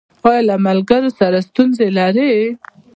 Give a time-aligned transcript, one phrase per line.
[0.27, 2.35] ایا له ملګرو سره ستونزې لرئ؟